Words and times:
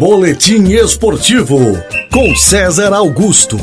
Boletim 0.00 0.62
Esportivo 0.72 1.58
com 2.10 2.34
César 2.34 2.90
Augusto. 2.94 3.58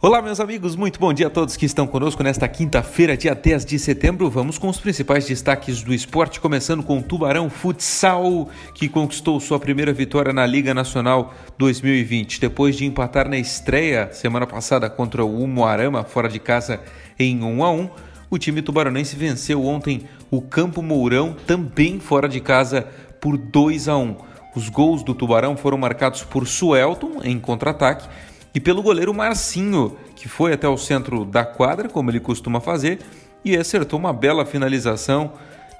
Olá, 0.00 0.22
meus 0.22 0.40
amigos, 0.40 0.74
muito 0.74 0.98
bom 0.98 1.12
dia 1.12 1.26
a 1.26 1.30
todos 1.30 1.54
que 1.54 1.66
estão 1.66 1.86
conosco 1.86 2.22
nesta 2.22 2.48
quinta-feira, 2.48 3.14
dia 3.14 3.34
10 3.34 3.66
de 3.66 3.78
setembro. 3.78 4.30
Vamos 4.30 4.56
com 4.56 4.70
os 4.70 4.80
principais 4.80 5.26
destaques 5.26 5.82
do 5.82 5.92
esporte, 5.92 6.40
começando 6.40 6.82
com 6.82 6.98
o 6.98 7.02
Tubarão 7.02 7.50
Futsal, 7.50 8.48
que 8.74 8.88
conquistou 8.88 9.38
sua 9.38 9.60
primeira 9.60 9.92
vitória 9.92 10.32
na 10.32 10.46
Liga 10.46 10.72
Nacional 10.72 11.34
2020. 11.58 12.40
Depois 12.40 12.74
de 12.74 12.86
empatar 12.86 13.28
na 13.28 13.36
estreia 13.36 14.08
semana 14.14 14.46
passada 14.46 14.88
contra 14.88 15.22
o 15.22 15.42
Umuarama, 15.42 16.04
fora 16.04 16.30
de 16.30 16.38
casa, 16.38 16.80
em 17.18 17.42
1 17.42 17.62
a 17.62 17.70
1 17.70 17.90
o 18.34 18.38
time 18.38 18.62
tubaronense 18.62 19.14
venceu 19.14 19.64
ontem 19.64 20.08
o 20.36 20.42
Campo 20.42 20.82
Mourão, 20.82 21.36
também 21.46 22.00
fora 22.00 22.28
de 22.28 22.40
casa, 22.40 22.88
por 23.20 23.36
2 23.36 23.88
a 23.88 23.96
1 23.96 24.16
Os 24.56 24.68
gols 24.68 25.04
do 25.04 25.14
Tubarão 25.14 25.56
foram 25.56 25.78
marcados 25.78 26.24
por 26.24 26.46
Suelton 26.46 27.20
em 27.22 27.38
contra-ataque 27.38 28.08
e 28.52 28.58
pelo 28.58 28.82
goleiro 28.82 29.14
Marcinho, 29.14 29.96
que 30.16 30.28
foi 30.28 30.52
até 30.52 30.68
o 30.68 30.76
centro 30.76 31.24
da 31.24 31.44
quadra, 31.44 31.88
como 31.88 32.10
ele 32.10 32.18
costuma 32.18 32.60
fazer, 32.60 32.98
e 33.44 33.56
acertou 33.56 33.98
uma 33.98 34.12
bela 34.12 34.44
finalização. 34.44 35.32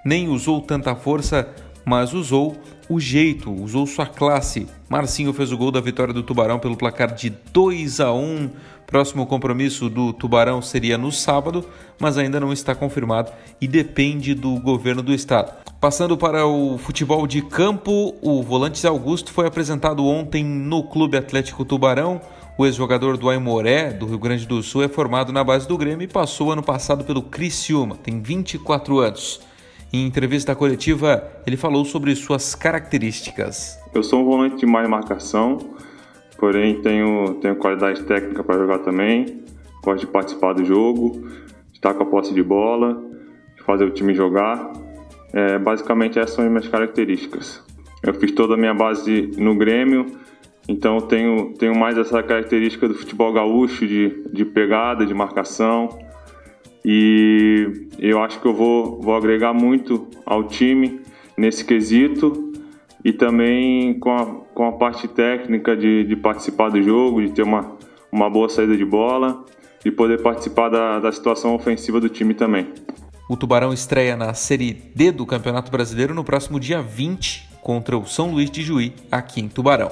Nem 0.04 0.28
usou 0.28 0.60
tanta 0.60 0.94
força, 0.94 1.48
mas 1.84 2.12
usou 2.12 2.56
o 2.88 3.00
jeito, 3.00 3.52
usou 3.52 3.86
sua 3.86 4.06
classe. 4.06 4.68
Marcinho 4.88 5.32
fez 5.32 5.50
o 5.50 5.56
gol 5.56 5.70
da 5.70 5.80
vitória 5.80 6.14
do 6.14 6.22
Tubarão 6.22 6.58
pelo 6.58 6.76
placar 6.76 7.12
de 7.12 7.30
2 7.30 8.00
a 8.00 8.12
1. 8.12 8.50
Próximo 8.86 9.26
compromisso 9.26 9.88
do 9.88 10.12
Tubarão 10.12 10.62
seria 10.62 10.96
no 10.96 11.10
sábado, 11.10 11.64
mas 11.98 12.18
ainda 12.18 12.38
não 12.38 12.52
está 12.52 12.74
confirmado 12.74 13.32
e 13.60 13.66
depende 13.66 14.34
do 14.34 14.58
governo 14.60 15.02
do 15.02 15.12
estado. 15.12 15.52
Passando 15.80 16.16
para 16.16 16.46
o 16.46 16.78
futebol 16.78 17.26
de 17.26 17.42
campo, 17.42 18.14
o 18.22 18.42
volante 18.42 18.86
Augusto 18.86 19.32
foi 19.32 19.46
apresentado 19.46 20.04
ontem 20.06 20.44
no 20.44 20.82
Clube 20.84 21.16
Atlético 21.16 21.64
Tubarão. 21.64 22.20
O 22.56 22.64
ex-jogador 22.64 23.16
do 23.16 23.28
Aimoré, 23.28 23.90
do 23.92 24.06
Rio 24.06 24.18
Grande 24.18 24.46
do 24.46 24.62
Sul, 24.62 24.84
é 24.84 24.88
formado 24.88 25.32
na 25.32 25.42
base 25.42 25.66
do 25.66 25.76
Grêmio 25.76 26.04
e 26.04 26.08
passou 26.08 26.52
ano 26.52 26.62
passado 26.62 27.04
pelo 27.04 27.22
Criciúma, 27.22 27.96
tem 27.96 28.20
24 28.22 28.98
anos. 29.00 29.40
Em 29.92 30.06
entrevista 30.06 30.54
coletiva, 30.54 31.30
ele 31.46 31.56
falou 31.56 31.84
sobre 31.84 32.14
suas 32.16 32.54
características. 32.54 33.78
Eu 33.94 34.02
sou 34.02 34.22
um 34.22 34.24
volante 34.24 34.56
de 34.56 34.66
mais 34.66 34.88
marcação, 34.88 35.58
porém 36.38 36.80
tenho, 36.80 37.34
tenho 37.34 37.56
qualidade 37.56 38.02
técnica 38.04 38.42
para 38.42 38.58
jogar 38.58 38.78
também, 38.80 39.42
gosto 39.82 40.00
de 40.00 40.06
participar 40.06 40.52
do 40.54 40.64
jogo, 40.64 41.28
estar 41.72 41.94
com 41.94 42.02
a 42.02 42.06
posse 42.06 42.32
de 42.34 42.42
bola, 42.42 43.02
fazer 43.64 43.84
o 43.84 43.90
time 43.90 44.14
jogar. 44.14 44.72
É, 45.32 45.58
basicamente 45.58 46.18
essas 46.18 46.34
são 46.34 46.44
as 46.44 46.50
minhas 46.50 46.68
características. 46.68 47.62
Eu 48.02 48.14
fiz 48.14 48.32
toda 48.32 48.54
a 48.54 48.56
minha 48.56 48.74
base 48.74 49.32
no 49.36 49.56
Grêmio, 49.56 50.06
então 50.68 51.00
tenho, 51.00 51.52
tenho 51.54 51.76
mais 51.76 51.98
essa 51.98 52.22
característica 52.22 52.86
do 52.86 52.94
futebol 52.94 53.32
gaúcho 53.32 53.86
de, 53.86 54.22
de 54.32 54.44
pegada, 54.44 55.04
de 55.04 55.14
marcação. 55.14 55.88
E 56.84 57.88
eu 57.98 58.22
acho 58.22 58.40
que 58.40 58.46
eu 58.46 58.52
vou, 58.52 59.00
vou 59.00 59.16
agregar 59.16 59.54
muito 59.54 60.06
ao 60.26 60.44
time 60.44 61.00
nesse 61.36 61.64
quesito 61.64 62.43
e 63.04 63.12
também 63.12 63.98
com 63.98 64.10
a, 64.10 64.26
com 64.54 64.66
a 64.66 64.72
parte 64.72 65.06
técnica 65.06 65.76
de, 65.76 66.04
de 66.04 66.16
participar 66.16 66.70
do 66.70 66.82
jogo, 66.82 67.20
de 67.20 67.30
ter 67.30 67.42
uma, 67.42 67.76
uma 68.10 68.30
boa 68.30 68.48
saída 68.48 68.76
de 68.76 68.84
bola 68.84 69.44
e 69.84 69.90
poder 69.90 70.22
participar 70.22 70.70
da, 70.70 70.98
da 70.98 71.12
situação 71.12 71.54
ofensiva 71.54 72.00
do 72.00 72.08
time 72.08 72.32
também. 72.32 72.66
O 73.28 73.36
Tubarão 73.36 73.72
estreia 73.72 74.16
na 74.16 74.32
Série 74.32 74.72
D 74.72 75.12
do 75.12 75.26
Campeonato 75.26 75.70
Brasileiro 75.70 76.14
no 76.14 76.24
próximo 76.24 76.58
dia 76.58 76.80
20 76.80 77.50
contra 77.62 77.96
o 77.96 78.06
São 78.06 78.30
Luís 78.32 78.50
de 78.50 78.62
Juí, 78.62 78.94
aqui 79.10 79.40
em 79.40 79.48
Tubarão. 79.48 79.90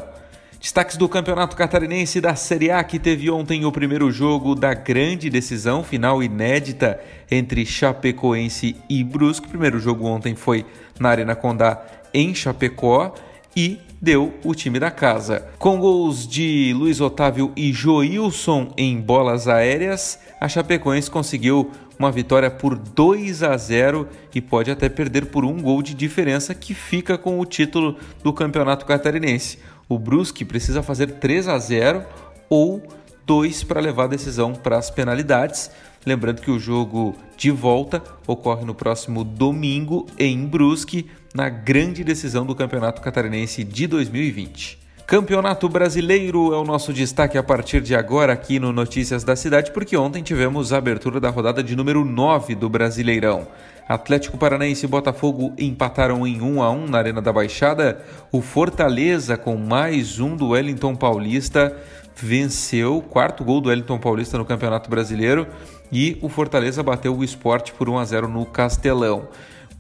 Destaques 0.62 0.96
do 0.96 1.08
Campeonato 1.08 1.56
Catarinense 1.56 2.20
da 2.20 2.36
Série 2.36 2.70
A, 2.70 2.84
que 2.84 2.96
teve 2.96 3.28
ontem 3.28 3.64
o 3.64 3.72
primeiro 3.72 4.12
jogo 4.12 4.54
da 4.54 4.72
grande 4.72 5.28
decisão 5.28 5.82
final 5.82 6.22
inédita 6.22 7.00
entre 7.28 7.66
Chapecoense 7.66 8.76
e 8.88 9.02
Brusque. 9.02 9.48
O 9.48 9.50
primeiro 9.50 9.80
jogo 9.80 10.06
ontem 10.06 10.36
foi 10.36 10.64
na 11.00 11.08
Arena 11.08 11.34
Condá, 11.34 11.82
em 12.14 12.32
Chapecó, 12.32 13.12
e 13.56 13.80
deu 14.00 14.34
o 14.44 14.54
time 14.54 14.78
da 14.78 14.88
casa. 14.88 15.48
Com 15.58 15.80
gols 15.80 16.28
de 16.28 16.72
Luiz 16.76 17.00
Otávio 17.00 17.52
e 17.56 17.72
Joilson 17.72 18.72
em 18.76 19.00
bolas 19.00 19.48
aéreas, 19.48 20.20
a 20.40 20.48
Chapecoense 20.48 21.10
conseguiu 21.10 21.72
uma 21.98 22.10
vitória 22.10 22.50
por 22.50 22.76
2 22.76 23.42
a 23.42 23.56
0 23.56 24.08
e 24.34 24.40
pode 24.40 24.70
até 24.70 24.88
perder 24.88 25.26
por 25.26 25.44
um 25.44 25.60
gol 25.60 25.82
de 25.82 25.94
diferença 25.94 26.54
que 26.54 26.74
fica 26.74 27.18
com 27.18 27.38
o 27.38 27.44
título 27.44 27.96
do 28.22 28.32
Campeonato 28.32 28.86
Catarinense. 28.86 29.58
O 29.88 29.98
Brusque 29.98 30.44
precisa 30.44 30.82
fazer 30.82 31.12
3 31.12 31.48
a 31.48 31.58
0 31.58 32.04
ou 32.48 32.82
2 33.26 33.64
para 33.64 33.80
levar 33.80 34.04
a 34.04 34.08
decisão 34.08 34.52
para 34.52 34.78
as 34.78 34.90
penalidades. 34.90 35.70
Lembrando 36.04 36.42
que 36.42 36.50
o 36.50 36.58
jogo 36.58 37.14
de 37.36 37.50
volta 37.50 38.02
ocorre 38.26 38.64
no 38.64 38.74
próximo 38.74 39.22
domingo 39.22 40.06
em 40.18 40.46
Brusque, 40.46 41.08
na 41.34 41.48
grande 41.48 42.02
decisão 42.02 42.44
do 42.44 42.54
Campeonato 42.54 43.00
Catarinense 43.00 43.62
de 43.62 43.86
2020. 43.86 44.81
Campeonato 45.06 45.68
Brasileiro 45.68 46.54
é 46.54 46.56
o 46.56 46.64
nosso 46.64 46.92
destaque 46.92 47.36
a 47.36 47.42
partir 47.42 47.80
de 47.82 47.94
agora 47.94 48.32
aqui 48.32 48.58
no 48.58 48.72
Notícias 48.72 49.24
da 49.24 49.36
Cidade, 49.36 49.70
porque 49.72 49.96
ontem 49.96 50.22
tivemos 50.22 50.72
a 50.72 50.78
abertura 50.78 51.20
da 51.20 51.28
rodada 51.28 51.62
de 51.62 51.76
número 51.76 52.04
9 52.04 52.54
do 52.54 52.68
Brasileirão. 52.68 53.46
Atlético 53.86 54.38
Paranaense 54.38 54.86
e 54.86 54.88
Botafogo 54.88 55.52
empataram 55.58 56.26
em 56.26 56.40
1 56.40 56.62
a 56.62 56.70
1 56.70 56.86
na 56.86 56.98
Arena 56.98 57.20
da 57.20 57.32
Baixada. 57.32 58.00
O 58.30 58.40
Fortaleza, 58.40 59.36
com 59.36 59.56
mais 59.56 60.18
um 60.18 60.34
do 60.34 60.50
Wellington 60.50 60.94
Paulista, 60.94 61.76
venceu 62.16 62.98
o 62.98 63.02
quarto 63.02 63.44
gol 63.44 63.60
do 63.60 63.68
Wellington 63.68 63.98
Paulista 63.98 64.38
no 64.38 64.44
Campeonato 64.44 64.88
Brasileiro 64.88 65.46
e 65.90 66.16
o 66.22 66.28
Fortaleza 66.28 66.82
bateu 66.82 67.14
o 67.14 67.24
esporte 67.24 67.72
por 67.72 67.88
1 67.88 67.98
a 67.98 68.04
0 68.04 68.28
no 68.28 68.46
Castelão. 68.46 69.28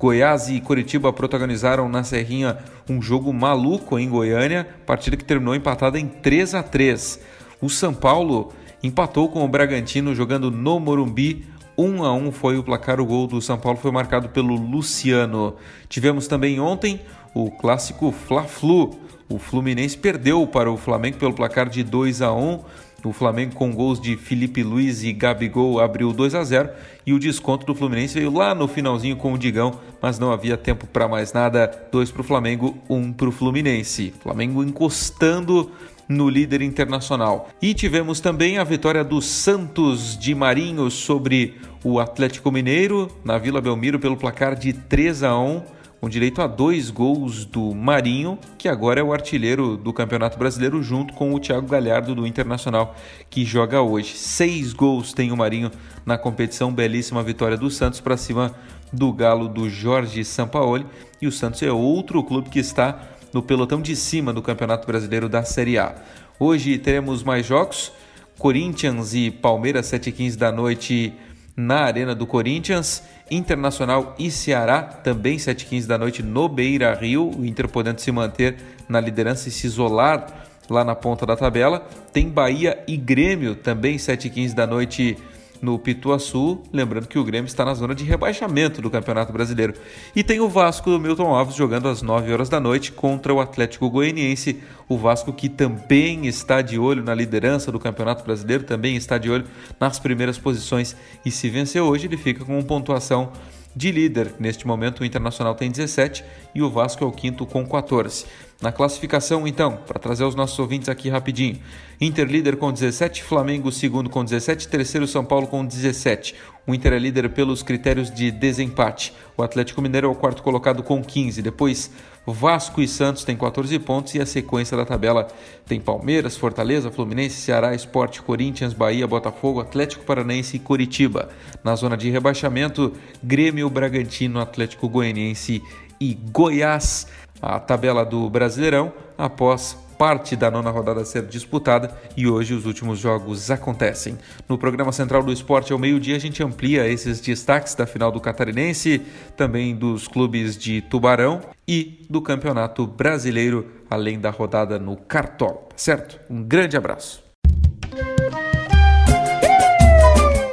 Goiás 0.02 0.48
e 0.48 0.60
Curitiba 0.60 1.12
protagonizaram 1.12 1.88
na 1.88 2.02
Serrinha 2.02 2.58
um 2.90 3.00
jogo 3.00 3.32
maluco 3.32 3.96
em 4.00 4.08
Goiânia, 4.08 4.66
partida 4.84 5.16
que 5.16 5.24
terminou 5.24 5.54
empatada 5.54 5.96
em 5.96 6.08
3 6.08 6.56
a 6.56 6.62
3. 6.64 7.20
O 7.60 7.70
São 7.70 7.94
Paulo 7.94 8.52
empatou 8.82 9.28
com 9.28 9.44
o 9.44 9.48
Bragantino 9.48 10.12
jogando 10.12 10.50
no 10.50 10.80
Morumbi 10.80 11.46
1 11.78 12.04
a 12.04 12.12
1 12.12 12.32
foi 12.32 12.58
o 12.58 12.64
placar, 12.64 13.00
o 13.00 13.06
gol 13.06 13.28
do 13.28 13.40
São 13.40 13.56
Paulo 13.56 13.78
foi 13.78 13.92
marcado 13.92 14.28
pelo 14.28 14.56
Luciano. 14.56 15.54
Tivemos 15.88 16.26
também 16.26 16.58
ontem 16.58 17.00
o 17.32 17.48
clássico 17.48 18.10
Fla-Flu. 18.10 18.98
O 19.28 19.38
Fluminense 19.38 19.96
perdeu 19.96 20.44
para 20.48 20.70
o 20.70 20.76
Flamengo 20.76 21.16
pelo 21.16 21.32
placar 21.32 21.68
de 21.68 21.84
2 21.84 22.22
a 22.22 22.32
1. 22.32 22.60
O 23.04 23.12
Flamengo 23.12 23.54
com 23.54 23.72
gols 23.72 24.00
de 24.00 24.16
Felipe 24.16 24.62
Luiz 24.62 25.02
e 25.02 25.12
Gabigol 25.12 25.80
abriu 25.80 26.12
2 26.12 26.34
a 26.34 26.44
0 26.44 26.70
e 27.04 27.12
o 27.12 27.18
desconto 27.18 27.66
do 27.66 27.74
Fluminense 27.74 28.14
veio 28.14 28.32
lá 28.32 28.54
no 28.54 28.68
finalzinho 28.68 29.16
com 29.16 29.32
o 29.32 29.38
Digão, 29.38 29.80
mas 30.00 30.18
não 30.18 30.30
havia 30.30 30.56
tempo 30.56 30.86
para 30.86 31.08
mais 31.08 31.32
nada. 31.32 31.70
2 31.90 32.12
para 32.12 32.20
o 32.20 32.24
Flamengo, 32.24 32.78
1 32.88 32.96
um 32.96 33.12
para 33.12 33.28
o 33.28 33.32
Fluminense. 33.32 34.14
Flamengo 34.22 34.62
encostando 34.62 35.70
no 36.08 36.28
líder 36.28 36.62
internacional. 36.62 37.48
E 37.60 37.74
tivemos 37.74 38.20
também 38.20 38.58
a 38.58 38.64
vitória 38.64 39.02
do 39.02 39.20
Santos 39.20 40.16
de 40.16 40.34
Marinho 40.34 40.90
sobre 40.90 41.56
o 41.82 41.98
Atlético 41.98 42.52
Mineiro 42.52 43.10
na 43.24 43.38
Vila 43.38 43.60
Belmiro 43.60 43.98
pelo 43.98 44.16
placar 44.16 44.54
de 44.54 44.72
3 44.72 45.22
a 45.24 45.36
1 45.36 45.62
com 46.02 46.08
direito 46.08 46.42
a 46.42 46.48
dois 46.48 46.90
gols 46.90 47.44
do 47.44 47.72
Marinho, 47.72 48.36
que 48.58 48.68
agora 48.68 48.98
é 48.98 49.04
o 49.04 49.12
artilheiro 49.12 49.76
do 49.76 49.92
Campeonato 49.92 50.36
Brasileiro, 50.36 50.82
junto 50.82 51.14
com 51.14 51.32
o 51.32 51.38
Thiago 51.38 51.68
Galhardo 51.68 52.12
do 52.12 52.26
Internacional, 52.26 52.96
que 53.30 53.44
joga 53.44 53.80
hoje. 53.80 54.16
Seis 54.16 54.72
gols 54.72 55.12
tem 55.12 55.30
o 55.30 55.36
Marinho 55.36 55.70
na 56.04 56.18
competição, 56.18 56.74
belíssima 56.74 57.22
vitória 57.22 57.56
do 57.56 57.70
Santos 57.70 58.00
para 58.00 58.16
cima 58.16 58.52
do 58.92 59.12
Galo 59.12 59.46
do 59.46 59.70
Jorge 59.70 60.24
Sampaoli. 60.24 60.84
E 61.20 61.28
o 61.28 61.30
Santos 61.30 61.62
é 61.62 61.70
outro 61.70 62.20
clube 62.24 62.50
que 62.50 62.58
está 62.58 63.00
no 63.32 63.40
pelotão 63.40 63.80
de 63.80 63.94
cima 63.94 64.32
do 64.32 64.42
Campeonato 64.42 64.84
Brasileiro 64.88 65.28
da 65.28 65.44
Série 65.44 65.78
A. 65.78 65.94
Hoje 66.36 66.78
teremos 66.78 67.22
mais 67.22 67.46
jogos: 67.46 67.92
Corinthians 68.40 69.14
e 69.14 69.30
Palmeiras, 69.30 69.86
7h15 69.86 70.34
da 70.34 70.50
noite 70.50 71.12
na 71.56 71.82
Arena 71.82 72.12
do 72.12 72.26
Corinthians. 72.26 73.04
Internacional 73.32 74.14
e 74.18 74.30
Ceará, 74.30 74.82
também 74.82 75.36
7h15 75.36 75.86
da 75.86 75.96
noite 75.96 76.22
no 76.22 76.48
Beira 76.48 76.94
Rio. 76.94 77.30
O 77.30 77.44
Inter 77.44 77.66
podendo 77.68 78.00
se 78.00 78.12
manter 78.12 78.56
na 78.88 79.00
liderança 79.00 79.48
e 79.48 79.52
se 79.52 79.66
isolar 79.66 80.26
lá 80.68 80.84
na 80.84 80.94
ponta 80.94 81.24
da 81.24 81.34
tabela. 81.34 81.86
Tem 82.12 82.28
Bahia 82.28 82.82
e 82.86 82.96
Grêmio, 82.96 83.54
também 83.54 83.96
7h15 83.96 84.54
da 84.54 84.66
noite 84.66 85.16
no 85.62 85.78
Pituaçu. 85.78 86.60
Lembrando 86.72 87.06
que 87.06 87.18
o 87.18 87.24
Grêmio 87.24 87.46
está 87.46 87.64
na 87.64 87.72
zona 87.72 87.94
de 87.94 88.02
rebaixamento 88.04 88.82
do 88.82 88.90
Campeonato 88.90 89.32
Brasileiro. 89.32 89.74
E 90.14 90.24
tem 90.24 90.40
o 90.40 90.48
Vasco 90.48 90.90
do 90.90 90.98
Milton 90.98 91.32
Alves 91.34 91.54
jogando 91.54 91.88
às 91.88 92.02
9 92.02 92.32
horas 92.32 92.48
da 92.48 92.58
noite 92.58 92.90
contra 92.90 93.32
o 93.32 93.40
Atlético 93.40 93.88
Goianiense. 93.88 94.60
O 94.88 94.98
Vasco 94.98 95.32
que 95.32 95.48
também 95.48 96.26
está 96.26 96.60
de 96.60 96.78
olho 96.78 97.02
na 97.02 97.14
liderança 97.14 97.70
do 97.70 97.78
Campeonato 97.78 98.24
Brasileiro, 98.24 98.64
também 98.64 98.96
está 98.96 99.16
de 99.16 99.30
olho 99.30 99.46
nas 99.78 99.98
primeiras 100.00 100.36
posições. 100.36 100.96
E 101.24 101.30
se 101.30 101.48
vencer 101.48 101.80
hoje, 101.80 102.06
ele 102.06 102.16
fica 102.16 102.44
com 102.44 102.58
uma 102.58 102.64
pontuação 102.64 103.32
de 103.74 103.90
líder. 103.90 104.34
Neste 104.38 104.66
momento, 104.66 105.00
o 105.00 105.04
Internacional 105.04 105.54
tem 105.54 105.70
17 105.70 106.24
e 106.54 106.62
o 106.62 106.70
Vasco 106.70 107.02
é 107.02 107.06
o 107.06 107.12
quinto 107.12 107.46
com 107.46 107.66
14. 107.66 108.26
Na 108.62 108.70
classificação, 108.70 109.44
então, 109.44 109.76
para 109.76 109.98
trazer 109.98 110.22
os 110.22 110.36
nossos 110.36 110.56
ouvintes 110.56 110.88
aqui 110.88 111.08
rapidinho: 111.08 111.58
Inter 112.00 112.28
líder 112.28 112.56
com 112.56 112.70
17, 112.70 113.24
Flamengo 113.24 113.72
segundo 113.72 114.08
com 114.08 114.24
17, 114.24 114.68
terceiro 114.68 115.04
São 115.08 115.24
Paulo 115.24 115.48
com 115.48 115.66
17. 115.66 116.36
O 116.64 116.72
Inter 116.72 116.92
é 116.92 116.98
líder 117.00 117.28
pelos 117.30 117.60
critérios 117.60 118.08
de 118.08 118.30
desempate. 118.30 119.12
O 119.36 119.42
Atlético 119.42 119.82
Mineiro 119.82 120.06
é 120.06 120.10
o 120.10 120.14
quarto 120.14 120.44
colocado 120.44 120.80
com 120.84 121.02
15. 121.02 121.42
Depois, 121.42 121.90
Vasco 122.24 122.80
e 122.80 122.86
Santos 122.86 123.24
têm 123.24 123.36
14 123.36 123.76
pontos 123.80 124.14
e 124.14 124.20
a 124.20 124.26
sequência 124.26 124.76
da 124.76 124.86
tabela 124.86 125.26
tem 125.66 125.80
Palmeiras, 125.80 126.36
Fortaleza, 126.36 126.92
Fluminense, 126.92 127.40
Ceará, 127.40 127.74
Esporte, 127.74 128.22
Corinthians, 128.22 128.72
Bahia, 128.72 129.08
Botafogo, 129.08 129.58
Atlético 129.58 130.04
Paranaense 130.04 130.56
e 130.56 130.60
Curitiba. 130.60 131.30
Na 131.64 131.74
zona 131.74 131.96
de 131.96 132.10
rebaixamento, 132.10 132.92
Grêmio, 133.20 133.68
Bragantino, 133.68 134.38
Atlético 134.38 134.88
Goianiense 134.88 135.60
e 136.00 136.14
Goiás 136.14 137.08
a 137.42 137.58
tabela 137.58 138.04
do 138.04 138.30
Brasileirão 138.30 138.92
após 139.18 139.76
parte 139.98 140.34
da 140.34 140.50
nona 140.50 140.70
rodada 140.70 141.04
ser 141.04 141.26
disputada 141.26 141.96
e 142.16 142.26
hoje 142.26 142.54
os 142.54 142.66
últimos 142.66 142.98
jogos 142.98 143.50
acontecem. 143.50 144.18
No 144.48 144.58
programa 144.58 144.90
central 144.90 145.22
do 145.22 145.32
esporte 145.32 145.72
ao 145.72 145.78
meio-dia 145.78 146.16
a 146.16 146.18
gente 146.18 146.42
amplia 146.42 146.88
esses 146.88 147.20
destaques 147.20 147.74
da 147.74 147.86
final 147.86 148.10
do 148.10 148.20
Catarinense, 148.20 149.02
também 149.36 149.76
dos 149.76 150.08
clubes 150.08 150.56
de 150.56 150.80
Tubarão 150.82 151.40
e 151.68 152.04
do 152.10 152.20
Campeonato 152.20 152.86
Brasileiro, 152.86 153.66
além 153.88 154.18
da 154.18 154.30
rodada 154.30 154.78
no 154.78 154.96
Cartola, 154.96 155.66
tá 155.68 155.76
certo? 155.76 156.18
Um 156.28 156.42
grande 156.42 156.76
abraço. 156.76 157.22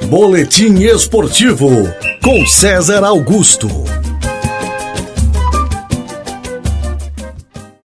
Boletim 0.06 0.82
Esportivo 0.82 1.68
com 2.22 2.44
César 2.46 3.04
Augusto. 3.04 3.99